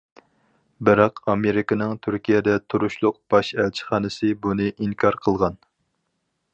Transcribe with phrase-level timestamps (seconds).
[0.87, 5.63] بىراق ئامېرىكىنىڭ تۈركىيەدە تۇرۇشلۇق باش ئەلچىخانىسى بۇنى ئىنكار قىلغان.